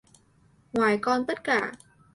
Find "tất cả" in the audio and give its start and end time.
1.27-1.71